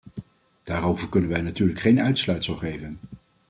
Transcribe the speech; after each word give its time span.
Daarover 0.63 1.09
kunnen 1.09 1.29
wij 1.29 1.41
natuurlijk 1.41 1.79
geen 1.79 2.01
uitsluitsel 2.01 2.55
geven. 2.55 2.99